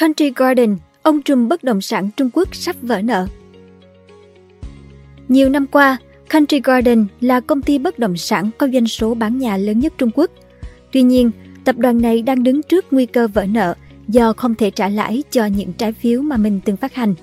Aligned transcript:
Country 0.00 0.32
Garden, 0.36 0.76
ông 1.02 1.22
trùm 1.22 1.48
bất 1.48 1.64
động 1.64 1.80
sản 1.80 2.08
Trung 2.16 2.30
Quốc 2.32 2.54
sắp 2.54 2.76
vỡ 2.82 3.02
nợ. 3.02 3.26
Nhiều 5.28 5.48
năm 5.48 5.66
qua, 5.66 5.96
Country 6.32 6.60
Garden 6.64 7.06
là 7.20 7.40
công 7.40 7.62
ty 7.62 7.78
bất 7.78 7.98
động 7.98 8.16
sản 8.16 8.50
có 8.58 8.68
doanh 8.72 8.86
số 8.86 9.14
bán 9.14 9.38
nhà 9.38 9.56
lớn 9.56 9.80
nhất 9.80 9.92
Trung 9.98 10.10
Quốc. 10.14 10.30
Tuy 10.92 11.02
nhiên, 11.02 11.30
tập 11.64 11.76
đoàn 11.78 12.00
này 12.02 12.22
đang 12.22 12.42
đứng 12.42 12.62
trước 12.62 12.84
nguy 12.92 13.06
cơ 13.06 13.28
vỡ 13.28 13.46
nợ 13.46 13.74
do 14.08 14.32
không 14.32 14.54
thể 14.54 14.70
trả 14.70 14.88
lãi 14.88 15.22
cho 15.30 15.44
những 15.46 15.72
trái 15.72 15.92
phiếu 15.92 16.22
mà 16.22 16.36
mình 16.36 16.60
từng 16.64 16.76
phát 16.76 16.94
hành. 16.94 17.14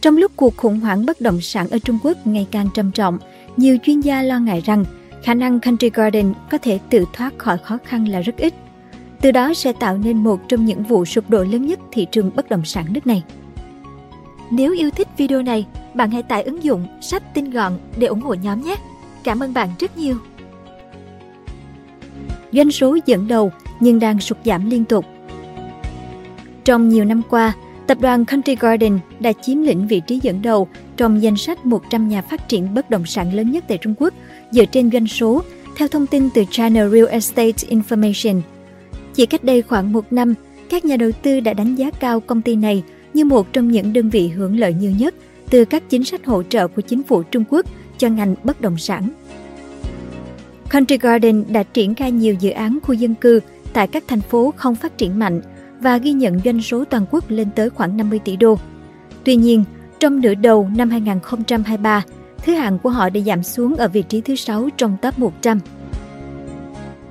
Trong 0.00 0.16
lúc 0.16 0.32
cuộc 0.36 0.56
khủng 0.56 0.80
hoảng 0.80 1.06
bất 1.06 1.20
động 1.20 1.40
sản 1.40 1.68
ở 1.70 1.78
Trung 1.78 1.98
Quốc 2.02 2.18
ngày 2.26 2.46
càng 2.50 2.68
trầm 2.74 2.92
trọng, 2.92 3.18
nhiều 3.56 3.76
chuyên 3.82 4.00
gia 4.00 4.22
lo 4.22 4.38
ngại 4.38 4.62
rằng 4.66 4.84
khả 5.22 5.34
năng 5.34 5.60
Country 5.60 5.90
Garden 5.94 6.32
có 6.50 6.58
thể 6.58 6.78
tự 6.90 7.04
thoát 7.12 7.38
khỏi 7.38 7.56
khó 7.64 7.78
khăn 7.84 8.08
là 8.08 8.20
rất 8.20 8.36
ít– 8.36 8.54
từ 9.20 9.30
đó 9.32 9.54
sẽ 9.54 9.72
tạo 9.72 9.96
nên 9.98 10.24
một 10.24 10.40
trong 10.48 10.64
những 10.64 10.82
vụ 10.82 11.04
sụp 11.04 11.30
đổ 11.30 11.42
lớn 11.44 11.66
nhất 11.66 11.80
thị 11.92 12.06
trường 12.12 12.30
bất 12.36 12.48
động 12.48 12.64
sản 12.64 12.84
nước 12.92 13.06
này. 13.06 13.22
Nếu 14.50 14.72
yêu 14.74 14.90
thích 14.90 15.08
video 15.16 15.42
này, 15.42 15.66
bạn 15.94 16.10
hãy 16.10 16.22
tải 16.22 16.42
ứng 16.42 16.64
dụng 16.64 16.86
sách 17.00 17.34
tin 17.34 17.50
gọn 17.50 17.78
để 17.96 18.06
ủng 18.06 18.20
hộ 18.20 18.34
nhóm 18.34 18.60
nhé. 18.62 18.76
Cảm 19.24 19.40
ơn 19.42 19.54
bạn 19.54 19.68
rất 19.80 19.98
nhiều. 19.98 20.14
Doanh 22.52 22.70
số 22.70 22.98
dẫn 23.06 23.28
đầu 23.28 23.50
nhưng 23.80 23.98
đang 24.00 24.20
sụt 24.20 24.38
giảm 24.44 24.70
liên 24.70 24.84
tục. 24.84 25.04
Trong 26.64 26.88
nhiều 26.88 27.04
năm 27.04 27.22
qua, 27.30 27.52
tập 27.86 27.98
đoàn 28.00 28.24
Country 28.24 28.56
Garden 28.60 28.98
đã 29.20 29.32
chiếm 29.42 29.62
lĩnh 29.62 29.86
vị 29.86 30.02
trí 30.06 30.18
dẫn 30.22 30.42
đầu 30.42 30.68
trong 30.96 31.22
danh 31.22 31.36
sách 31.36 31.66
100 31.66 32.08
nhà 32.08 32.22
phát 32.22 32.48
triển 32.48 32.74
bất 32.74 32.90
động 32.90 33.06
sản 33.06 33.34
lớn 33.34 33.50
nhất 33.50 33.64
tại 33.68 33.78
Trung 33.78 33.94
Quốc 33.98 34.14
dựa 34.50 34.64
trên 34.64 34.90
doanh 34.90 35.06
số 35.06 35.42
theo 35.76 35.88
thông 35.88 36.06
tin 36.06 36.28
từ 36.34 36.44
China 36.50 36.88
Real 36.88 37.06
Estate 37.10 37.50
Information 37.52 38.40
chỉ 39.20 39.26
cách 39.26 39.44
đây 39.44 39.62
khoảng 39.62 39.92
một 39.92 40.12
năm, 40.12 40.34
các 40.70 40.84
nhà 40.84 40.96
đầu 40.96 41.10
tư 41.22 41.40
đã 41.40 41.52
đánh 41.52 41.74
giá 41.74 41.90
cao 41.90 42.20
công 42.20 42.42
ty 42.42 42.56
này 42.56 42.82
như 43.14 43.24
một 43.24 43.52
trong 43.52 43.70
những 43.72 43.92
đơn 43.92 44.10
vị 44.10 44.28
hưởng 44.28 44.58
lợi 44.58 44.74
nhiều 44.74 44.92
nhất 44.98 45.14
từ 45.50 45.64
các 45.64 45.82
chính 45.88 46.04
sách 46.04 46.24
hỗ 46.26 46.42
trợ 46.42 46.68
của 46.68 46.82
chính 46.82 47.02
phủ 47.02 47.22
Trung 47.22 47.44
Quốc 47.48 47.66
cho 47.98 48.08
ngành 48.08 48.34
bất 48.44 48.60
động 48.60 48.78
sản. 48.78 49.08
Country 50.72 50.98
Garden 50.98 51.44
đã 51.48 51.62
triển 51.62 51.94
khai 51.94 52.12
nhiều 52.12 52.34
dự 52.40 52.50
án 52.50 52.78
khu 52.82 52.92
dân 52.92 53.14
cư 53.14 53.40
tại 53.72 53.86
các 53.88 54.04
thành 54.08 54.20
phố 54.20 54.52
không 54.56 54.74
phát 54.74 54.98
triển 54.98 55.18
mạnh 55.18 55.40
và 55.80 55.98
ghi 55.98 56.12
nhận 56.12 56.40
doanh 56.44 56.62
số 56.62 56.84
toàn 56.84 57.06
quốc 57.10 57.24
lên 57.30 57.48
tới 57.56 57.70
khoảng 57.70 57.96
50 57.96 58.18
tỷ 58.24 58.36
đô. 58.36 58.56
Tuy 59.24 59.36
nhiên, 59.36 59.64
trong 59.98 60.20
nửa 60.20 60.34
đầu 60.34 60.68
năm 60.76 60.90
2023, 60.90 62.04
thứ 62.44 62.52
hạng 62.54 62.78
của 62.78 62.90
họ 62.90 63.10
đã 63.10 63.20
giảm 63.20 63.42
xuống 63.42 63.76
ở 63.76 63.88
vị 63.88 64.02
trí 64.08 64.20
thứ 64.20 64.36
6 64.36 64.68
trong 64.76 64.96
top 65.02 65.18
100. 65.18 65.58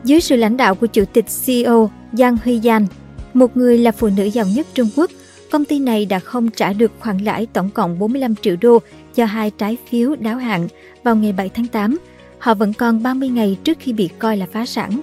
Dưới 0.03 0.21
sự 0.21 0.35
lãnh 0.35 0.57
đạo 0.57 0.75
của 0.75 0.87
chủ 0.87 1.05
tịch 1.13 1.25
CEO 1.45 1.89
Giang 2.13 2.37
Huy 2.43 2.61
Yan, 2.63 2.87
một 3.33 3.57
người 3.57 3.77
là 3.77 3.91
phụ 3.91 4.09
nữ 4.17 4.23
giàu 4.25 4.45
nhất 4.55 4.67
Trung 4.73 4.89
Quốc, 4.97 5.11
công 5.51 5.65
ty 5.65 5.79
này 5.79 6.05
đã 6.05 6.19
không 6.19 6.49
trả 6.49 6.73
được 6.73 6.91
khoản 6.99 7.17
lãi 7.17 7.47
tổng 7.53 7.69
cộng 7.69 7.99
45 7.99 8.35
triệu 8.35 8.55
đô 8.61 8.77
cho 9.15 9.25
hai 9.25 9.51
trái 9.57 9.77
phiếu 9.89 10.15
đáo 10.15 10.37
hạn 10.37 10.67
vào 11.03 11.15
ngày 11.15 11.33
7 11.33 11.49
tháng 11.49 11.65
8. 11.65 11.97
Họ 12.39 12.53
vẫn 12.53 12.73
còn 12.73 13.03
30 13.03 13.29
ngày 13.29 13.57
trước 13.63 13.77
khi 13.79 13.93
bị 13.93 14.09
coi 14.19 14.37
là 14.37 14.45
phá 14.51 14.65
sản. 14.65 15.01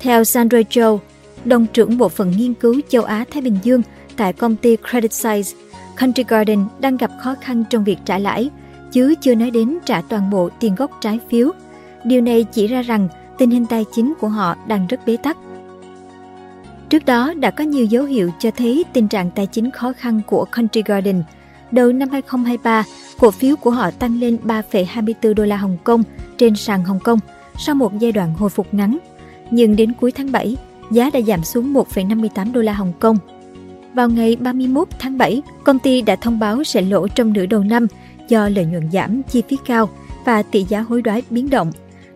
Theo 0.00 0.24
Sandra 0.24 0.58
Châu, 0.70 1.00
đồng 1.44 1.66
trưởng 1.72 1.98
bộ 1.98 2.08
phận 2.08 2.30
nghiên 2.36 2.54
cứu 2.54 2.80
châu 2.88 3.02
Á-Thái 3.04 3.42
Bình 3.42 3.58
Dương 3.62 3.82
tại 4.16 4.32
công 4.32 4.56
ty 4.56 4.76
Credit 4.90 5.10
Size, 5.10 5.52
Country 6.00 6.24
Garden 6.28 6.60
đang 6.80 6.96
gặp 6.96 7.10
khó 7.20 7.34
khăn 7.40 7.64
trong 7.70 7.84
việc 7.84 7.98
trả 8.04 8.18
lãi, 8.18 8.50
chứ 8.92 9.14
chưa 9.20 9.34
nói 9.34 9.50
đến 9.50 9.78
trả 9.84 10.00
toàn 10.00 10.30
bộ 10.30 10.48
tiền 10.60 10.74
gốc 10.74 10.90
trái 11.00 11.18
phiếu. 11.30 11.50
Điều 12.04 12.20
này 12.20 12.44
chỉ 12.52 12.66
ra 12.66 12.82
rằng 12.82 13.08
tình 13.42 13.50
hình 13.50 13.66
tài 13.66 13.84
chính 13.92 14.14
của 14.20 14.28
họ 14.28 14.54
đang 14.66 14.86
rất 14.86 15.00
bế 15.06 15.16
tắc. 15.16 15.36
Trước 16.88 17.04
đó 17.06 17.34
đã 17.34 17.50
có 17.50 17.64
nhiều 17.64 17.84
dấu 17.84 18.04
hiệu 18.04 18.30
cho 18.38 18.50
thấy 18.50 18.84
tình 18.92 19.08
trạng 19.08 19.30
tài 19.30 19.46
chính 19.46 19.70
khó 19.70 19.92
khăn 19.92 20.20
của 20.26 20.46
Country 20.56 20.82
Garden. 20.84 21.22
Đầu 21.70 21.92
năm 21.92 22.08
2023, 22.10 22.84
cổ 23.18 23.30
phiếu 23.30 23.56
của 23.56 23.70
họ 23.70 23.90
tăng 23.90 24.20
lên 24.20 24.38
3,24 24.44 25.34
đô 25.34 25.44
la 25.44 25.56
Hồng 25.56 25.76
Kông 25.84 26.02
trên 26.36 26.56
sàn 26.56 26.84
Hồng 26.84 27.00
Kông 27.00 27.18
sau 27.58 27.74
một 27.74 27.98
giai 27.98 28.12
đoạn 28.12 28.34
hồi 28.38 28.50
phục 28.50 28.74
ngắn. 28.74 28.98
Nhưng 29.50 29.76
đến 29.76 29.92
cuối 30.00 30.12
tháng 30.12 30.32
7, 30.32 30.56
giá 30.90 31.10
đã 31.12 31.20
giảm 31.20 31.44
xuống 31.44 31.72
1,58 31.74 32.52
đô 32.52 32.60
la 32.60 32.72
Hồng 32.72 32.92
Kông. 33.00 33.16
Vào 33.94 34.08
ngày 34.08 34.36
31 34.40 34.88
tháng 34.98 35.18
7, 35.18 35.42
công 35.64 35.78
ty 35.78 36.02
đã 36.02 36.16
thông 36.16 36.38
báo 36.38 36.64
sẽ 36.64 36.80
lỗ 36.82 37.08
trong 37.08 37.32
nửa 37.32 37.46
đầu 37.46 37.60
năm 37.64 37.86
do 38.28 38.48
lợi 38.48 38.64
nhuận 38.64 38.90
giảm, 38.92 39.22
chi 39.22 39.42
phí 39.48 39.56
cao 39.66 39.88
và 40.24 40.42
tỷ 40.42 40.62
giá 40.64 40.80
hối 40.80 41.02
đoái 41.02 41.22
biến 41.30 41.50
động. 41.50 41.72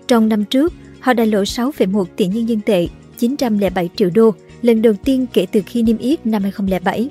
Trong 0.08 0.28
năm 0.28 0.44
trước, 0.44 0.72
Họ 1.06 1.12
đã 1.12 1.24
lỗ 1.24 1.42
6,1 1.42 2.04
tỷ 2.16 2.26
nhân 2.26 2.48
dân 2.48 2.60
tệ, 2.60 2.88
907 3.18 3.88
triệu 3.96 4.10
đô, 4.14 4.30
lần 4.62 4.82
đầu 4.82 4.92
tiên 5.04 5.26
kể 5.32 5.46
từ 5.52 5.62
khi 5.66 5.82
niêm 5.82 5.98
yết 5.98 6.26
năm 6.26 6.42
2007. 6.42 7.08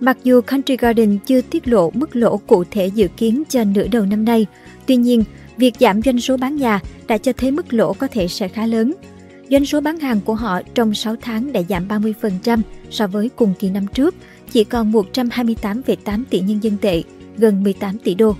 Mặc 0.00 0.16
dù 0.24 0.40
Country 0.40 0.76
Garden 0.76 1.18
chưa 1.26 1.40
tiết 1.40 1.68
lộ 1.68 1.90
mức 1.94 2.16
lỗ 2.16 2.36
cụ 2.36 2.64
thể 2.70 2.86
dự 2.86 3.08
kiến 3.16 3.42
cho 3.48 3.64
nửa 3.74 3.86
đầu 3.88 4.06
năm 4.06 4.24
nay, 4.24 4.46
tuy 4.86 4.96
nhiên, 4.96 5.24
việc 5.56 5.74
giảm 5.80 6.02
doanh 6.02 6.20
số 6.20 6.36
bán 6.36 6.56
nhà 6.56 6.80
đã 7.08 7.18
cho 7.18 7.32
thấy 7.32 7.50
mức 7.50 7.72
lỗ 7.72 7.92
có 7.92 8.06
thể 8.06 8.28
sẽ 8.28 8.48
khá 8.48 8.66
lớn. 8.66 8.94
Doanh 9.50 9.66
số 9.66 9.80
bán 9.80 9.98
hàng 10.00 10.20
của 10.24 10.34
họ 10.34 10.60
trong 10.74 10.94
6 10.94 11.16
tháng 11.20 11.52
đã 11.52 11.62
giảm 11.68 11.88
30% 11.88 12.60
so 12.90 13.06
với 13.06 13.28
cùng 13.36 13.54
kỳ 13.58 13.70
năm 13.70 13.86
trước, 13.94 14.14
chỉ 14.52 14.64
còn 14.64 14.92
128,8 14.92 16.22
tỷ 16.30 16.40
nhân 16.40 16.58
dân 16.62 16.76
tệ, 16.80 17.02
gần 17.36 17.62
18 17.62 17.98
tỷ 17.98 18.14
đô. 18.14 18.34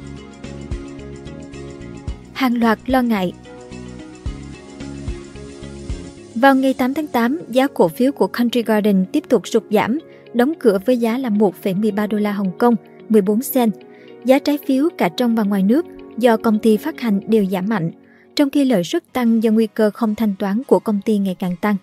Hàng 2.32 2.60
loạt 2.60 2.78
lo 2.90 3.02
ngại 3.02 3.32
vào 6.40 6.54
ngày 6.54 6.74
8 6.74 6.94
tháng 6.94 7.06
8, 7.06 7.38
giá 7.48 7.66
cổ 7.66 7.88
phiếu 7.88 8.12
của 8.12 8.26
Country 8.26 8.62
Garden 8.62 9.04
tiếp 9.12 9.22
tục 9.28 9.48
sụt 9.48 9.64
giảm, 9.70 9.98
đóng 10.34 10.52
cửa 10.58 10.78
với 10.86 10.96
giá 10.98 11.18
là 11.18 11.28
1,13 11.30 12.08
đô 12.08 12.18
la 12.18 12.32
Hồng 12.32 12.58
Kông, 12.58 12.76
14 13.08 13.40
cent. 13.54 13.72
Giá 14.24 14.38
trái 14.38 14.58
phiếu 14.66 14.88
cả 14.98 15.08
trong 15.16 15.34
và 15.34 15.42
ngoài 15.42 15.62
nước 15.62 15.86
do 16.18 16.36
công 16.36 16.58
ty 16.58 16.76
phát 16.76 17.00
hành 17.00 17.20
đều 17.28 17.44
giảm 17.44 17.68
mạnh, 17.68 17.90
trong 18.36 18.50
khi 18.50 18.64
lợi 18.64 18.84
suất 18.84 19.12
tăng 19.12 19.42
do 19.42 19.50
nguy 19.50 19.66
cơ 19.66 19.90
không 19.90 20.14
thanh 20.14 20.34
toán 20.38 20.62
của 20.62 20.78
công 20.78 21.00
ty 21.04 21.18
ngày 21.18 21.36
càng 21.38 21.56
tăng. 21.56 21.76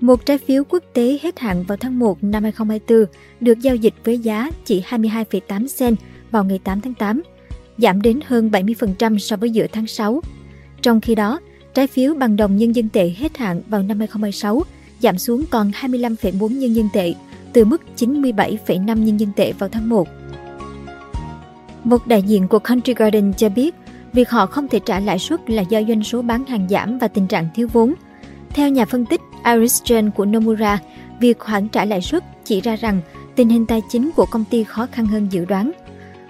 Một 0.00 0.26
trái 0.26 0.38
phiếu 0.38 0.64
quốc 0.64 0.84
tế 0.94 1.18
hết 1.22 1.38
hạn 1.38 1.62
vào 1.68 1.76
tháng 1.80 1.98
1 1.98 2.24
năm 2.24 2.42
2024 2.42 3.06
được 3.40 3.58
giao 3.58 3.76
dịch 3.76 3.94
với 4.04 4.18
giá 4.18 4.50
chỉ 4.64 4.80
22,8 4.88 5.66
cent 5.78 5.96
vào 6.30 6.44
ngày 6.44 6.60
8 6.64 6.80
tháng 6.80 6.94
8, 6.94 7.22
giảm 7.78 8.02
đến 8.02 8.20
hơn 8.26 8.50
70% 8.50 9.18
so 9.18 9.36
với 9.36 9.50
giữa 9.50 9.66
tháng 9.72 9.86
6. 9.86 10.20
Trong 10.82 11.00
khi 11.00 11.14
đó, 11.14 11.38
Trái 11.74 11.86
phiếu 11.86 12.14
bằng 12.14 12.36
đồng 12.36 12.56
nhân 12.56 12.76
dân 12.76 12.88
tệ 12.88 13.12
hết 13.16 13.36
hạn 13.38 13.60
vào 13.68 13.82
năm 13.82 13.98
2026 13.98 14.62
giảm 15.00 15.18
xuống 15.18 15.44
còn 15.50 15.70
25,4 15.70 16.48
nhân 16.58 16.74
dân 16.76 16.88
tệ, 16.92 17.14
từ 17.52 17.64
mức 17.64 17.82
97,5 17.98 18.78
nhân 18.86 19.20
dân 19.20 19.28
tệ 19.36 19.52
vào 19.58 19.68
tháng 19.68 19.88
1. 19.88 20.08
Một 21.84 22.06
đại 22.06 22.22
diện 22.22 22.48
của 22.48 22.58
Country 22.58 22.94
Garden 22.94 23.34
cho 23.34 23.48
biết, 23.48 23.74
việc 24.12 24.30
họ 24.30 24.46
không 24.46 24.68
thể 24.68 24.78
trả 24.86 25.00
lãi 25.00 25.18
suất 25.18 25.50
là 25.50 25.62
do 25.62 25.82
doanh 25.88 26.04
số 26.04 26.22
bán 26.22 26.44
hàng 26.46 26.66
giảm 26.70 26.98
và 26.98 27.08
tình 27.08 27.26
trạng 27.26 27.48
thiếu 27.54 27.68
vốn. 27.72 27.94
Theo 28.50 28.68
nhà 28.68 28.84
phân 28.84 29.06
tích 29.06 29.20
Iris 29.46 29.82
Jane 29.82 30.10
của 30.10 30.24
Nomura, 30.24 30.78
việc 31.20 31.40
hoãn 31.40 31.68
trả 31.68 31.84
lãi 31.84 32.00
suất 32.02 32.24
chỉ 32.44 32.60
ra 32.60 32.76
rằng 32.76 33.00
tình 33.36 33.48
hình 33.48 33.66
tài 33.66 33.82
chính 33.88 34.10
của 34.16 34.26
công 34.26 34.44
ty 34.50 34.64
khó 34.64 34.86
khăn 34.92 35.06
hơn 35.06 35.28
dự 35.30 35.44
đoán. 35.44 35.70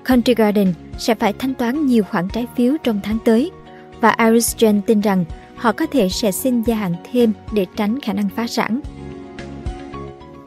Country 0.08 0.34
Garden 0.34 0.74
sẽ 0.98 1.14
phải 1.14 1.32
thanh 1.32 1.54
toán 1.54 1.86
nhiều 1.86 2.02
khoản 2.10 2.28
trái 2.28 2.46
phiếu 2.56 2.76
trong 2.82 3.00
tháng 3.02 3.18
tới– 3.24 3.50
và 4.02 4.16
Iris 4.26 4.56
Jane 4.56 4.80
tin 4.86 5.00
rằng 5.00 5.24
họ 5.56 5.72
có 5.72 5.86
thể 5.86 6.08
sẽ 6.08 6.32
xin 6.32 6.62
gia 6.62 6.74
hạn 6.76 6.94
thêm 7.12 7.32
để 7.54 7.66
tránh 7.76 8.00
khả 8.00 8.12
năng 8.12 8.28
phá 8.36 8.46
sản. 8.46 8.80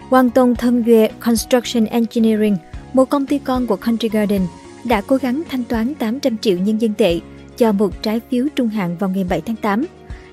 Quang 0.09 0.29
Tông 0.29 0.55
Thân 0.55 0.83
Duệ 0.85 1.09
Construction 1.19 1.85
Engineering, 1.85 2.57
một 2.93 3.05
công 3.09 3.25
ty 3.25 3.39
con 3.39 3.67
của 3.67 3.75
Country 3.75 4.09
Garden, 4.09 4.41
đã 4.83 5.01
cố 5.01 5.15
gắng 5.17 5.43
thanh 5.49 5.63
toán 5.63 5.95
800 5.95 6.37
triệu 6.37 6.57
nhân 6.57 6.81
dân 6.81 6.93
tệ 6.93 7.19
cho 7.57 7.71
một 7.71 8.01
trái 8.03 8.21
phiếu 8.31 8.45
trung 8.55 8.67
hạn 8.67 8.97
vào 8.97 9.09
ngày 9.09 9.23
7 9.29 9.41
tháng 9.41 9.55
8, 9.55 9.83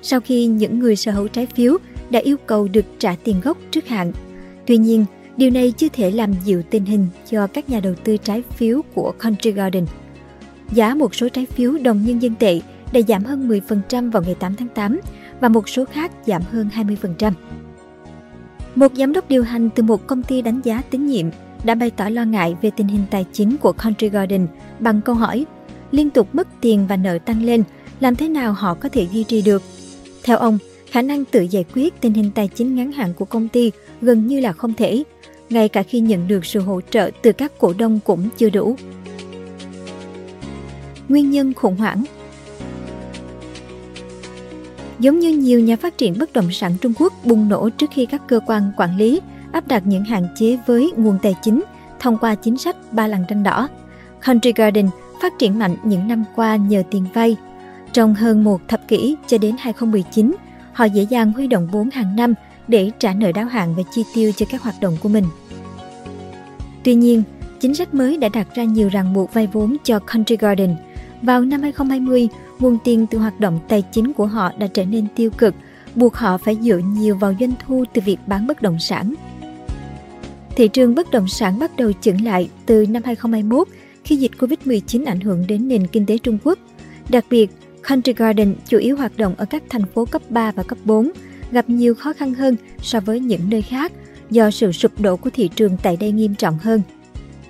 sau 0.01 0.19
khi 0.19 0.45
những 0.45 0.79
người 0.79 0.95
sở 0.95 1.11
hữu 1.11 1.27
trái 1.27 1.45
phiếu 1.45 1.77
đã 2.09 2.19
yêu 2.19 2.37
cầu 2.45 2.67
được 2.67 2.85
trả 2.99 3.15
tiền 3.23 3.41
gốc 3.41 3.57
trước 3.71 3.87
hạn. 3.87 4.11
Tuy 4.65 4.77
nhiên, 4.77 5.05
điều 5.37 5.49
này 5.49 5.73
chưa 5.77 5.89
thể 5.93 6.11
làm 6.11 6.33
dịu 6.45 6.61
tình 6.69 6.85
hình 6.85 7.07
cho 7.29 7.47
các 7.47 7.69
nhà 7.69 7.79
đầu 7.79 7.93
tư 8.03 8.17
trái 8.17 8.43
phiếu 8.55 8.81
của 8.93 9.13
Country 9.23 9.51
Garden. 9.51 9.85
Giá 10.71 10.95
một 10.95 11.15
số 11.15 11.29
trái 11.29 11.45
phiếu 11.45 11.77
đồng 11.83 12.05
nhân 12.05 12.21
dân 12.21 12.35
tệ– 12.35 12.61
đã 12.93 13.01
giảm 13.07 13.23
hơn 13.23 13.49
10% 13.49 14.11
vào 14.11 14.23
ngày 14.23 14.35
8 14.35 14.55
tháng 14.55 14.67
8 14.67 14.99
và 15.39 15.49
một 15.49 15.69
số 15.69 15.85
khác 15.85 16.11
giảm 16.27 16.41
hơn 16.51 16.69
20%. 17.17 17.31
Một 18.75 18.91
giám 18.97 19.13
đốc 19.13 19.29
điều 19.29 19.43
hành 19.43 19.69
từ 19.69 19.83
một 19.83 20.07
công 20.07 20.23
ty 20.23 20.41
đánh 20.41 20.61
giá 20.63 20.81
tín 20.89 21.07
nhiệm 21.07 21.25
đã 21.63 21.75
bày 21.75 21.91
tỏ 21.91 22.09
lo 22.09 22.25
ngại 22.25 22.55
về 22.61 22.71
tình 22.77 22.87
hình 22.87 23.03
tài 23.11 23.25
chính 23.31 23.57
của 23.57 23.73
Country 23.73 24.09
Garden 24.09 24.47
bằng 24.79 25.01
câu 25.01 25.15
hỏi 25.15 25.45
liên 25.91 26.09
tục 26.09 26.29
mất 26.33 26.47
tiền 26.61 26.85
và 26.89 26.97
nợ 26.97 27.17
tăng 27.17 27.43
lên, 27.43 27.63
làm 27.99 28.15
thế 28.15 28.27
nào 28.29 28.53
họ 28.53 28.73
có 28.73 28.89
thể 28.89 29.07
duy 29.11 29.23
trì 29.23 29.41
được? 29.41 29.61
Theo 30.23 30.37
ông, 30.37 30.57
khả 30.91 31.01
năng 31.01 31.25
tự 31.25 31.41
giải 31.41 31.65
quyết 31.75 32.01
tình 32.01 32.13
hình 32.13 32.31
tài 32.35 32.47
chính 32.47 32.75
ngắn 32.75 32.91
hạn 32.91 33.13
của 33.13 33.25
công 33.25 33.47
ty 33.47 33.71
gần 34.01 34.27
như 34.27 34.39
là 34.39 34.53
không 34.53 34.73
thể, 34.73 35.03
ngay 35.49 35.69
cả 35.69 35.83
khi 35.83 35.99
nhận 35.99 36.27
được 36.27 36.45
sự 36.45 36.59
hỗ 36.59 36.81
trợ 36.89 37.11
từ 37.21 37.31
các 37.31 37.51
cổ 37.59 37.73
đông 37.77 37.99
cũng 38.05 38.29
chưa 38.37 38.49
đủ. 38.49 38.75
Nguyên 41.09 41.29
nhân 41.31 41.53
khủng 41.53 41.75
hoảng 41.75 42.03
Giống 45.03 45.19
như 45.19 45.37
nhiều 45.37 45.59
nhà 45.59 45.75
phát 45.75 45.97
triển 45.97 46.13
bất 46.19 46.33
động 46.33 46.51
sản 46.51 46.75
Trung 46.81 46.93
Quốc 46.99 47.13
bùng 47.25 47.49
nổ 47.49 47.69
trước 47.69 47.89
khi 47.93 48.05
các 48.05 48.21
cơ 48.27 48.39
quan 48.47 48.71
quản 48.77 48.97
lý 48.97 49.19
áp 49.51 49.67
đặt 49.67 49.83
những 49.85 50.03
hạn 50.05 50.27
chế 50.35 50.57
với 50.65 50.91
nguồn 50.97 51.17
tài 51.21 51.35
chính 51.41 51.63
thông 51.99 52.17
qua 52.17 52.35
chính 52.35 52.57
sách 52.57 52.75
ba 52.93 53.07
làn 53.07 53.23
ranh 53.29 53.43
đỏ. 53.43 53.67
Country 54.25 54.53
Garden 54.55 54.89
phát 55.21 55.33
triển 55.39 55.59
mạnh 55.59 55.75
những 55.83 56.07
năm 56.07 56.23
qua 56.35 56.55
nhờ 56.55 56.83
tiền 56.91 57.05
vay. 57.13 57.35
Trong 57.93 58.15
hơn 58.15 58.43
một 58.43 58.61
thập 58.67 58.87
kỷ 58.87 59.15
cho 59.27 59.37
đến 59.37 59.55
2019, 59.59 60.35
họ 60.73 60.85
dễ 60.85 61.03
dàng 61.03 61.31
huy 61.33 61.47
động 61.47 61.67
vốn 61.71 61.89
hàng 61.89 62.15
năm 62.15 62.33
để 62.67 62.91
trả 62.99 63.13
nợ 63.13 63.31
đáo 63.31 63.45
hạn 63.45 63.73
và 63.77 63.83
chi 63.91 64.03
tiêu 64.15 64.31
cho 64.37 64.45
các 64.49 64.61
hoạt 64.61 64.75
động 64.81 64.97
của 65.01 65.09
mình. 65.09 65.25
Tuy 66.83 66.95
nhiên, 66.95 67.23
chính 67.59 67.75
sách 67.75 67.93
mới 67.93 68.17
đã 68.17 68.29
đặt 68.29 68.47
ra 68.55 68.63
nhiều 68.63 68.89
ràng 68.89 69.13
buộc 69.13 69.33
vay 69.33 69.47
vốn 69.47 69.77
cho 69.83 69.99
Country 69.99 70.37
Garden. 70.37 70.75
Vào 71.21 71.41
năm 71.41 71.61
2020, 71.61 72.27
nguồn 72.63 72.77
tiền 72.83 73.07
từ 73.07 73.17
hoạt 73.17 73.39
động 73.39 73.59
tài 73.67 73.81
chính 73.81 74.13
của 74.13 74.25
họ 74.27 74.51
đã 74.59 74.67
trở 74.67 74.85
nên 74.85 75.07
tiêu 75.15 75.29
cực, 75.37 75.55
buộc 75.95 76.15
họ 76.15 76.37
phải 76.37 76.57
dựa 76.61 76.77
nhiều 76.85 77.15
vào 77.15 77.33
doanh 77.39 77.51
thu 77.65 77.85
từ 77.93 78.01
việc 78.05 78.17
bán 78.27 78.47
bất 78.47 78.61
động 78.61 78.79
sản. 78.79 79.13
Thị 80.55 80.67
trường 80.67 80.95
bất 80.95 81.11
động 81.11 81.27
sản 81.27 81.59
bắt 81.59 81.71
đầu 81.77 81.91
chững 82.01 82.23
lại 82.25 82.49
từ 82.65 82.85
năm 82.89 83.01
2021 83.05 83.67
khi 84.03 84.15
dịch 84.15 84.31
Covid-19 84.39 85.05
ảnh 85.05 85.19
hưởng 85.19 85.47
đến 85.47 85.67
nền 85.67 85.87
kinh 85.87 86.05
tế 86.05 86.17
Trung 86.17 86.37
Quốc. 86.43 86.59
Đặc 87.09 87.25
biệt, 87.29 87.51
Country 87.89 88.13
Garden 88.13 88.55
chủ 88.67 88.77
yếu 88.77 88.95
hoạt 88.97 89.17
động 89.17 89.33
ở 89.37 89.45
các 89.45 89.63
thành 89.69 89.85
phố 89.85 90.05
cấp 90.05 90.21
3 90.29 90.51
và 90.51 90.63
cấp 90.63 90.77
4, 90.83 91.11
gặp 91.51 91.69
nhiều 91.69 91.95
khó 91.95 92.13
khăn 92.13 92.33
hơn 92.33 92.55
so 92.81 92.99
với 92.99 93.19
những 93.19 93.41
nơi 93.49 93.61
khác 93.61 93.91
do 94.29 94.51
sự 94.51 94.71
sụp 94.71 95.01
đổ 95.01 95.15
của 95.15 95.29
thị 95.29 95.47
trường 95.55 95.77
tại 95.83 95.97
đây 95.99 96.11
nghiêm 96.11 96.35
trọng 96.35 96.57
hơn. 96.61 96.81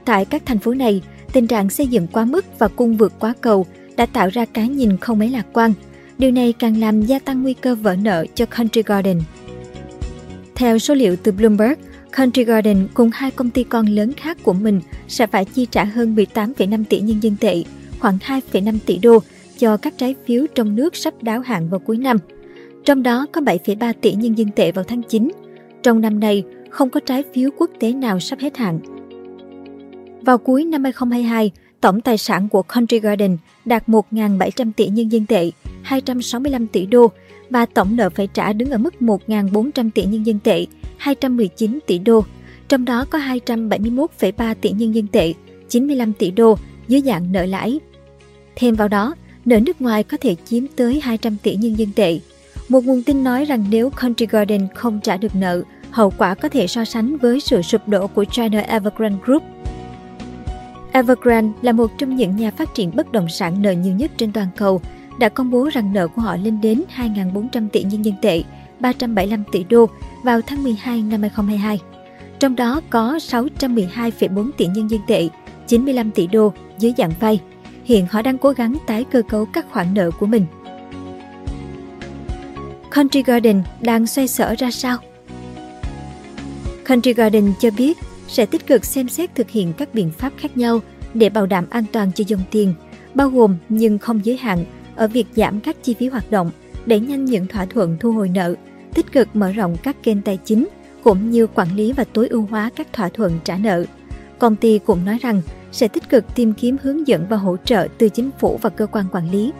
Tại 0.06 0.26
các 0.26 0.44
thành 0.46 0.60
phố 0.60 0.74
này, 0.74 1.02
tình 1.34 1.48
trạng 1.48 1.70
xây 1.70 1.88
dựng 1.88 2.08
quá 2.08 2.26
mức 2.26 2.46
và 2.60 2.68
cung 2.68 2.98
vượt 2.98 3.14
quá 3.20 3.34
cầu 3.42 3.66
đã 3.98 4.06
tạo 4.06 4.30
ra 4.34 4.46
cái 4.46 4.68
nhìn 4.68 4.98
không 4.98 5.20
mấy 5.20 5.30
lạc 5.30 5.46
quan. 5.54 5.74
Điều 6.20 6.32
này 6.32 6.54
càng 6.54 6.80
làm 6.80 7.02
gia 7.02 7.20
tăng 7.20 7.44
nguy 7.44 7.54
cơ 7.54 7.76
vỡ 7.76 7.96
nợ 8.02 8.26
cho 8.36 8.46
Country 8.46 8.82
Garden. 8.86 9.20
Theo 10.56 10.80
số 10.80 10.94
liệu 10.94 11.16
từ 11.24 11.32
Bloomberg, 11.32 11.74
Country 12.18 12.44
Garden 12.44 12.88
cùng 12.94 13.10
hai 13.14 13.32
công 13.32 13.50
ty 13.50 13.64
con 13.64 13.86
lớn 13.86 14.14
khác 14.14 14.38
của 14.44 14.54
mình 14.54 14.80
sẽ 15.08 15.28
phải 15.28 15.46
chi 15.46 15.68
trả 15.72 15.84
hơn 15.84 16.16
18,5 16.16 16.84
tỷ 16.90 17.00
nhân 17.00 17.24
dân 17.24 17.36
tệ, 17.40 17.64
khoảng 18.00 18.18
2,5 18.26 18.76
tỷ 18.86 18.98
đô 18.98 19.20
cho 19.58 19.78
các 19.78 19.98
trái 19.98 20.16
phiếu 20.26 20.46
trong 20.56 20.76
nước 20.76 20.96
sắp 20.96 21.14
đáo 21.22 21.40
hạn 21.42 21.70
vào 21.70 21.80
cuối 21.80 21.98
năm. 21.98 22.18
Trong 22.86 23.04
đó 23.04 23.26
có 23.32 23.42
7,3 23.42 23.94
tỷ 24.02 24.14
nhân 24.14 24.38
dân 24.38 24.52
tệ 24.52 24.72
vào 24.72 24.84
tháng 24.88 25.02
9. 25.10 25.32
Trong 25.84 26.02
năm 26.02 26.20
nay, 26.20 26.44
không 26.70 26.90
có 26.90 27.00
trái 27.00 27.24
phiếu 27.34 27.50
quốc 27.58 27.70
tế 27.80 27.94
nào 27.94 28.20
sắp 28.20 28.40
hết 28.40 28.58
hạn. 28.58 28.80
Vào 30.22 30.38
cuối 30.38 30.66
năm 30.66 30.84
2022, 30.84 31.52
Tổng 31.84 32.02
tài 32.02 32.18
sản 32.18 32.50
của 32.50 32.64
Country 32.64 33.00
Garden 33.00 33.38
đạt 33.66 33.88
1.700 33.90 34.72
tỷ 34.78 34.88
nhân 34.88 35.12
dân 35.12 35.26
tệ, 35.26 35.52
265 35.84 36.68
tỷ 36.68 36.86
đô 36.86 37.08
và 37.50 37.66
tổng 37.66 37.96
nợ 37.96 38.10
phải 38.10 38.28
trả 38.28 38.54
đứng 38.54 38.70
ở 38.72 38.78
mức 38.78 38.94
1.400 39.00 39.90
tỷ 39.96 40.04
nhân 40.06 40.26
dân 40.26 40.40
tệ, 40.40 40.66
219 40.98 41.80
tỷ 41.88 42.00
đô, 42.00 42.24
trong 42.68 42.86
đó 42.86 43.06
có 43.10 43.20
271,3 43.20 44.56
tỷ 44.62 44.72
nhân 44.72 44.96
dân 44.96 45.08
tệ, 45.08 45.34
95 45.70 46.14
tỷ 46.14 46.32
đô 46.32 46.56
dưới 46.88 47.02
dạng 47.02 47.32
nợ 47.32 47.46
lãi. 47.46 47.80
Thêm 48.56 48.76
vào 48.76 48.88
đó, 48.88 49.16
nợ 49.46 49.60
nước 49.60 49.82
ngoài 49.82 50.04
có 50.04 50.18
thể 50.18 50.36
chiếm 50.46 50.64
tới 50.76 51.02
200 51.04 51.38
tỷ 51.44 51.56
nhân 51.56 51.78
dân 51.78 51.90
tệ. 51.96 52.20
Một 52.70 52.84
nguồn 52.84 53.04
tin 53.04 53.24
nói 53.24 53.46
rằng 53.46 53.66
nếu 53.70 53.90
Country 54.02 54.28
Garden 54.30 54.68
không 54.76 55.00
trả 55.04 55.18
được 55.18 55.36
nợ, 55.36 55.64
hậu 55.92 56.10
quả 56.18 56.36
có 56.36 56.50
thể 56.50 56.68
so 56.68 56.86
sánh 56.86 57.18
với 57.18 57.40
sự 57.40 57.62
sụp 57.62 57.88
đổ 57.88 58.08
của 58.08 58.26
China 58.26 58.60
Evergrande 58.60 59.18
Group 59.26 59.44
Evergrande 60.94 61.54
là 61.62 61.72
một 61.72 61.92
trong 61.98 62.16
những 62.16 62.36
nhà 62.36 62.52
phát 62.52 62.74
triển 62.74 62.92
bất 62.96 63.12
động 63.12 63.30
sản 63.30 63.62
nợ 63.62 63.72
nhiều 63.72 63.94
nhất 63.96 64.12
trên 64.18 64.32
toàn 64.32 64.48
cầu, 64.58 64.82
đã 65.20 65.30
công 65.30 65.52
bố 65.52 65.70
rằng 65.74 65.94
nợ 65.94 66.08
của 66.08 66.22
họ 66.22 66.36
lên 66.38 66.62
đến 66.62 66.84
2.400 66.98 67.70
tỷ 67.70 67.84
nhân 67.84 68.06
dân 68.06 68.14
tệ, 68.22 68.44
375 68.80 69.44
tỷ 69.52 69.64
đô 69.64 69.86
vào 70.24 70.42
tháng 70.42 70.64
12 70.64 71.02
năm 71.02 71.22
2022. 71.22 71.80
Trong 72.40 72.56
đó 72.56 72.82
có 72.90 73.18
612,4 73.18 74.50
tỷ 74.58 74.66
nhân 74.66 74.90
dân 74.92 75.00
tệ, 75.08 75.30
95 75.68 76.12
tỷ 76.12 76.28
đô 76.28 76.54
dưới 76.80 76.94
dạng 76.98 77.12
vay. 77.20 77.40
Hiện 77.86 78.08
họ 78.12 78.22
đang 78.22 78.38
cố 78.38 78.52
gắng 78.52 78.76
tái 78.88 79.04
cơ 79.12 79.22
cấu 79.30 79.46
các 79.46 79.66
khoản 79.72 79.94
nợ 79.94 80.12
của 80.12 80.26
mình. 80.26 80.46
Country 82.96 83.24
Garden 83.24 83.62
đang 83.82 84.08
xoay 84.08 84.28
sở 84.28 84.56
ra 84.58 84.72
sao? 84.72 84.98
Country 86.88 87.14
Garden 87.14 87.54
cho 87.60 87.70
biết 87.78 87.98
sẽ 88.34 88.46
tích 88.46 88.68
cực 88.68 88.86
xem 88.86 89.08
xét 89.10 89.36
thực 89.36 89.50
hiện 89.50 89.74
các 89.78 89.94
biện 89.94 90.12
pháp 90.12 90.34
khác 90.38 90.58
nhau 90.58 90.80
để 91.14 91.30
bảo 91.30 91.46
đảm 91.46 91.66
an 91.70 91.84
toàn 91.92 92.12
cho 92.16 92.24
dòng 92.28 92.42
tiền, 92.52 92.74
bao 93.14 93.30
gồm 93.30 93.56
nhưng 93.70 93.98
không 93.98 94.26
giới 94.26 94.38
hạn 94.38 94.66
ở 94.96 95.08
việc 95.08 95.28
giảm 95.36 95.60
các 95.60 95.76
chi 95.84 95.96
phí 96.00 96.08
hoạt 96.08 96.32
động, 96.32 96.52
đẩy 96.86 97.00
nhanh 97.00 97.26
những 97.26 97.48
thỏa 97.48 97.66
thuận 97.66 97.98
thu 98.00 98.12
hồi 98.12 98.30
nợ, 98.30 98.56
tích 98.94 99.12
cực 99.12 99.28
mở 99.34 99.52
rộng 99.52 99.76
các 99.84 100.04
kênh 100.04 100.22
tài 100.22 100.38
chính 100.46 100.68
cũng 101.04 101.32
như 101.32 101.48
quản 101.48 101.76
lý 101.76 101.94
và 101.94 102.04
tối 102.04 102.28
ưu 102.28 102.48
hóa 102.50 102.70
các 102.76 102.94
thỏa 102.94 103.10
thuận 103.10 103.32
trả 103.44 103.58
nợ. 103.58 103.86
Công 104.40 104.56
ty 104.56 104.80
cũng 104.80 105.06
nói 105.06 105.18
rằng 105.22 105.42
sẽ 105.72 105.88
tích 105.88 106.10
cực 106.10 106.26
tìm 106.36 106.54
kiếm 106.54 106.78
hướng 106.84 107.08
dẫn 107.08 107.26
và 107.30 107.38
hỗ 107.38 107.58
trợ 107.66 107.88
từ 107.98 108.10
chính 108.10 108.30
phủ 108.40 108.60
và 108.62 108.70
cơ 108.70 108.86
quan 108.88 109.06
quản 109.12 109.32
lý. 109.32 109.52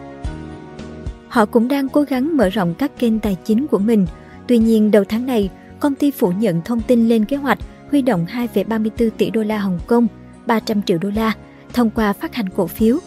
Họ 1.28 1.46
cũng 1.46 1.68
đang 1.68 1.88
cố 1.88 2.02
gắng 2.02 2.36
mở 2.36 2.48
rộng 2.48 2.74
các 2.78 2.98
kênh 2.98 3.20
tài 3.20 3.36
chính 3.44 3.66
của 3.66 3.78
mình. 3.78 4.06
Tuy 4.46 4.58
nhiên, 4.58 4.90
đầu 4.90 5.04
tháng 5.08 5.26
này, 5.26 5.50
công 5.80 5.94
ty 5.94 6.10
phủ 6.10 6.32
nhận 6.38 6.60
thông 6.64 6.80
tin 6.80 7.08
lên 7.08 7.24
kế 7.24 7.36
hoạch 7.36 7.58
huy 7.94 8.02
động 8.02 8.26
2,34 8.54 9.10
tỷ 9.18 9.30
đô 9.30 9.42
la 9.42 9.58
Hồng 9.58 9.78
Kông, 9.86 10.06
300 10.46 10.82
triệu 10.82 10.98
đô 10.98 11.10
la, 11.14 11.32
thông 11.72 11.90
qua 11.90 12.12
phát 12.12 12.34
hành 12.34 12.48
cổ 12.56 12.66
phiếu. 12.66 12.98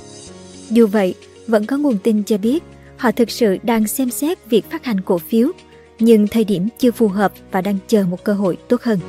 Dù 0.69 0.88
vậy, 0.88 1.16
vẫn 1.48 1.66
có 1.66 1.78
nguồn 1.78 1.98
tin 2.04 2.24
cho 2.24 2.38
biết 2.38 2.63
họ 2.98 3.12
thực 3.12 3.31
sự 3.31 3.57
đang 3.63 3.88
xem 3.88 4.10
xét 4.10 4.50
việc 4.50 4.72
phát 4.72 4.86
hành 4.86 5.01
cổ 5.01 5.18
phiếu, 5.18 5.51
nhưng 6.00 6.28
thời 6.28 6.44
điểm 6.44 6.68
chưa 6.80 6.92
phù 6.92 7.07
hợp 7.07 7.31
và 7.51 7.62
đang 7.62 7.78
chờ 7.88 8.04
một 8.10 8.24
cơ 8.24 8.34
hội 8.34 8.56
tốt 8.69 8.81
hơn. 8.81 9.00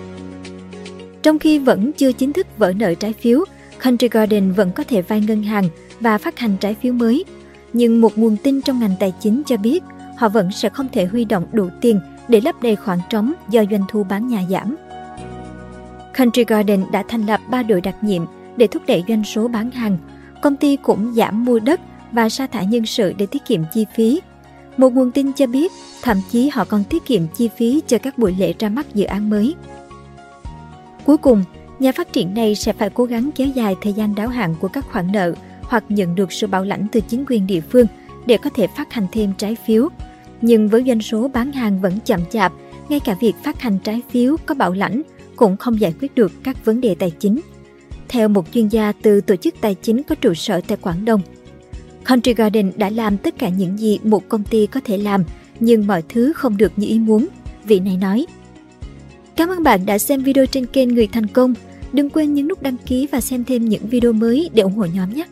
Trong 1.23 1.39
khi 1.39 1.59
vẫn 1.59 1.93
chưa 1.93 2.13
chính 2.13 2.33
thức 2.33 2.47
vỡ 2.59 2.73
nợ 2.77 2.95
trái 2.95 3.13
phiếu, 3.13 3.45
Country 3.85 4.09
Garden 4.11 4.53
vẫn 4.53 4.71
có 4.73 4.85
thể 4.89 5.03
vay 5.03 5.21
ngân 5.21 5.43
hàng 5.43 5.69
và 6.01 6.19
phát 6.19 6.39
hành 6.39 6.57
trái 6.61 6.75
phiếu 6.83 6.93
mới. 6.93 7.25
Nhưng 7.73 8.01
một 8.01 8.19
nguồn 8.19 8.37
tin 8.37 8.63
trong 8.63 8.81
ngành 8.81 8.95
tài 9.01 9.13
chính 9.21 9.43
cho 9.47 9.57
biết 9.57 9.83
họ 10.17 10.29
vẫn 10.29 10.51
sẽ 10.53 10.69
không 10.69 10.89
thể 10.93 11.05
huy 11.05 11.25
động 11.25 11.47
đủ 11.53 11.69
tiền 11.81 12.01
để 12.29 12.41
lấp 12.41 12.63
đầy 12.63 12.77
khoảng 12.77 12.99
trống 13.11 13.33
do 13.51 13.65
doanh 13.71 13.85
thu 13.89 14.05
bán 14.05 14.29
nhà 14.29 14.43
giảm. 14.51 14.77
Country 16.19 16.45
Garden 16.45 16.85
đã 16.93 17.03
thành 17.09 17.27
lập 17.27 17.41
3 17.51 17.63
đội 17.63 17.81
đặc 17.81 17.97
nhiệm 18.05 18.23
để 18.57 18.67
thúc 18.67 18.83
đẩy 18.87 19.05
doanh 19.09 19.25
số 19.25 19.49
bán 19.49 19.71
hàng. 19.71 19.99
Công 20.43 20.57
ty 20.57 20.77
cũng 20.77 21.13
giảm 21.15 21.45
mua 21.45 21.59
đất 21.59 21.81
và 22.13 22.29
sa 22.29 22.47
thải 22.47 22.67
nhân 22.67 22.87
sự 22.87 23.13
để 23.19 23.27
tiết 23.27 23.45
kiệm 23.47 23.61
chi 23.75 23.85
phí. 23.95 24.21
Một 24.77 24.93
nguồn 24.93 25.11
tin 25.11 25.33
cho 25.33 25.47
biết, 25.47 25.73
thậm 26.03 26.17
chí 26.31 26.49
họ 26.49 26.65
còn 26.65 26.85
tiết 26.85 27.05
kiệm 27.05 27.23
chi 27.37 27.49
phí 27.57 27.83
cho 27.87 27.99
các 27.99 28.19
buổi 28.19 28.35
lễ 28.39 28.53
ra 28.59 28.69
mắt 28.69 28.95
dự 28.95 29.05
án 29.05 29.31
mới. 29.31 29.55
Cuối 31.07 31.17
cùng, 31.17 31.45
nhà 31.79 31.93
phát 31.93 32.13
triển 32.13 32.35
này 32.35 32.55
sẽ 32.55 32.73
phải 32.73 32.91
cố 32.91 33.05
gắng 33.05 33.31
kéo 33.37 33.47
dài 33.47 33.77
thời 33.83 33.93
gian 33.93 34.15
đáo 34.15 34.29
hạn 34.29 34.55
của 34.61 34.69
các 34.69 34.85
khoản 34.93 35.13
nợ 35.13 35.35
hoặc 35.63 35.85
nhận 35.89 36.15
được 36.15 36.33
sự 36.33 36.47
bảo 36.47 36.65
lãnh 36.65 36.87
từ 36.93 37.01
chính 37.01 37.25
quyền 37.29 37.47
địa 37.47 37.61
phương 37.61 37.87
để 38.27 38.37
có 38.45 38.51
thể 38.55 38.67
phát 38.77 38.93
hành 38.93 39.07
thêm 39.13 39.33
trái 39.39 39.57
phiếu. 39.67 39.89
Nhưng 40.41 40.69
với 40.69 40.85
doanh 40.87 41.01
số 41.01 41.29
bán 41.29 41.53
hàng 41.53 41.81
vẫn 41.81 41.93
chậm 42.05 42.21
chạp, 42.33 42.53
ngay 42.89 43.01
cả 43.01 43.15
việc 43.21 43.37
phát 43.45 43.61
hành 43.61 43.79
trái 43.79 44.01
phiếu 44.13 44.37
có 44.47 44.55
bảo 44.55 44.73
lãnh 44.73 45.03
cũng 45.39 45.57
không 45.57 45.81
giải 45.81 45.95
quyết 46.01 46.15
được 46.15 46.33
các 46.43 46.65
vấn 46.65 46.81
đề 46.81 46.95
tài 46.95 47.11
chính. 47.11 47.41
Theo 48.09 48.29
một 48.29 48.45
chuyên 48.53 48.69
gia 48.69 48.93
từ 48.93 49.21
tổ 49.21 49.37
chức 49.37 49.55
tài 49.61 49.75
chính 49.83 50.03
có 50.03 50.15
trụ 50.15 50.35
sở 50.35 50.61
tại 50.69 50.79
Quảng 50.81 51.05
Đông, 51.05 51.21
Country 52.09 52.35
Garden 52.35 52.73
đã 52.77 52.91
làm 52.91 53.17
tất 53.17 53.39
cả 53.39 53.49
những 53.49 53.79
gì 53.79 53.99
một 54.05 54.29
công 54.29 54.45
ty 54.45 54.67
có 54.67 54.81
thể 54.85 54.99
làm, 54.99 55.25
nhưng 55.61 55.87
mọi 55.87 56.03
thứ 56.09 56.33
không 56.33 56.57
được 56.57 56.73
như 56.77 56.87
ý 56.89 56.99
muốn, 56.99 57.27
vị 57.65 57.81
này 57.81 57.97
nói. 57.97 58.27
Cảm 59.37 59.49
ơn 59.49 59.63
bạn 59.63 59.87
đã 59.87 59.99
xem 59.99 60.23
video 60.23 60.47
trên 60.47 60.67
kênh 60.67 60.89
Người 60.95 61.07
Thành 61.07 61.27
Công. 61.27 61.55
Đừng 61.93 62.11
quên 62.11 62.35
nhấn 62.35 62.49
nút 62.49 62.63
đăng 62.63 62.77
ký 62.87 63.07
và 63.13 63.21
xem 63.21 63.45
thêm 63.45 63.69
những 63.69 63.89
video 63.89 64.13
mới 64.13 64.51
để 64.55 64.63
ủng 64.63 64.73
hộ 64.77 64.85
nhóm 64.85 65.15
nhé. 65.15 65.25